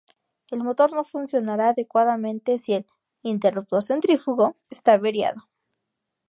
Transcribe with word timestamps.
El 0.49 0.63
motor 0.63 0.91
no 0.93 1.03
funcionará 1.03 1.69
adecuadamente 1.69 2.57
si 2.57 2.73
el 2.73 2.87
"interruptor 3.21 3.83
centrífugo" 3.83 4.57
está 4.71 4.93
averiado. 4.93 5.47